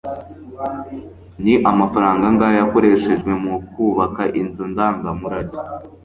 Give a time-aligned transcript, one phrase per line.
[1.43, 5.57] ni amafaranga angahe yakoreshejwe mu kubaka inzu ndangamurage